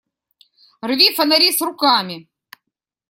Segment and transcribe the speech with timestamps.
[0.89, 2.27] Рви фонари с руками!